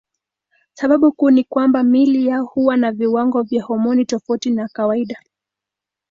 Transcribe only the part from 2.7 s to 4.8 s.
na viwango vya homoni tofauti na